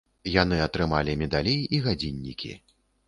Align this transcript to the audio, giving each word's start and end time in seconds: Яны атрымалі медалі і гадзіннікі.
Яны 0.35 0.57
атрымалі 0.67 1.15
медалі 1.23 1.53
і 1.77 1.83
гадзіннікі. 1.89 2.51